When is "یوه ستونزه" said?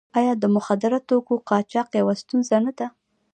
1.99-2.57